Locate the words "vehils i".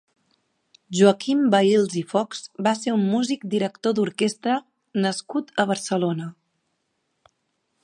1.55-2.03